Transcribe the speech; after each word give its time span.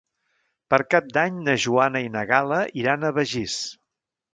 Per 0.73 0.79
Cap 0.93 1.11
d'Any 1.19 1.37
na 1.49 1.55
Joana 1.67 2.03
i 2.09 2.11
na 2.17 2.27
Gal·la 2.35 2.61
iran 2.85 3.05
a 3.13 3.17
Begís. 3.23 3.65